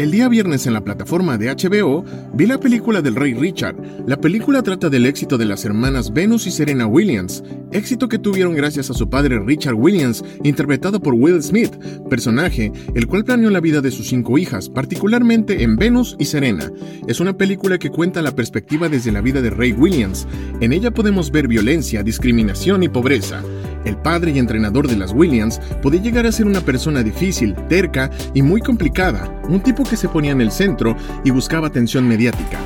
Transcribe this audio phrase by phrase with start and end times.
[0.00, 3.76] El día viernes en la plataforma de HBO vi la película del Rey Richard.
[4.06, 8.54] La película trata del éxito de las hermanas Venus y Serena Williams, éxito que tuvieron
[8.54, 11.76] gracias a su padre Richard Williams, interpretado por Will Smith,
[12.08, 16.72] personaje el cual planeó la vida de sus cinco hijas, particularmente en Venus y Serena.
[17.06, 20.26] Es una película que cuenta la perspectiva desde la vida de Rey Williams.
[20.62, 23.42] En ella podemos ver violencia, discriminación y pobreza.
[23.84, 28.10] El padre y entrenador de las Williams podía llegar a ser una persona difícil, terca
[28.34, 32.58] y muy complicada, un tipo que se ponía en el centro y buscaba atención mediática.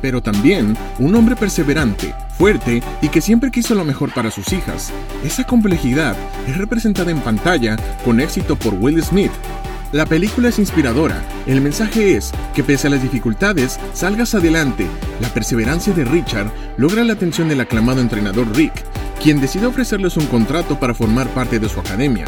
[0.00, 4.92] Pero también un hombre perseverante, fuerte y que siempre quiso lo mejor para sus hijas.
[5.24, 6.16] Esa complejidad
[6.48, 9.30] es representada en pantalla con éxito por Will Smith.
[9.92, 11.22] La película es inspiradora.
[11.46, 14.86] El mensaje es que pese a las dificultades, salgas adelante.
[15.20, 18.72] La perseverancia de Richard logra la atención del aclamado entrenador Rick,
[19.22, 22.24] quien decide ofrecerles un contrato para formar parte de su academia.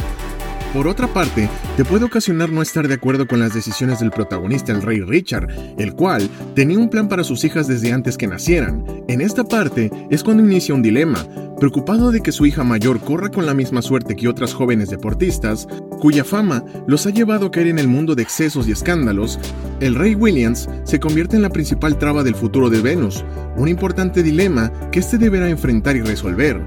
[0.75, 4.73] Por otra parte, te puede ocasionar no estar de acuerdo con las decisiones del protagonista,
[4.73, 5.47] el rey Richard,
[5.79, 8.85] el cual tenía un plan para sus hijas desde antes que nacieran.
[9.07, 11.25] En esta parte es cuando inicia un dilema,
[11.61, 15.69] preocupado de que su hija mayor corra con la misma suerte que otras jóvenes deportistas,
[16.01, 19.39] cuya fama los ha llevado a caer en el mundo de excesos y escándalos,
[19.79, 23.25] el rey Williams se convierte en la principal traba del futuro de Venus,
[23.57, 26.61] un importante dilema que éste deberá enfrentar y resolver.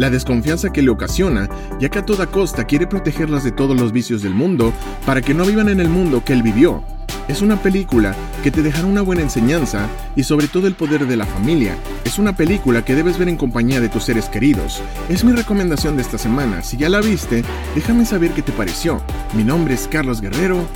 [0.00, 1.46] La desconfianza que le ocasiona,
[1.78, 4.72] ya que a toda costa quiere protegerlas de todos los vicios del mundo
[5.04, 6.82] para que no vivan en el mundo que él vivió.
[7.28, 11.18] Es una película que te dejará una buena enseñanza y sobre todo el poder de
[11.18, 11.76] la familia.
[12.02, 14.80] Es una película que debes ver en compañía de tus seres queridos.
[15.10, 16.62] Es mi recomendación de esta semana.
[16.62, 19.02] Si ya la viste, déjame saber qué te pareció.
[19.34, 20.66] Mi nombre es Carlos Guerrero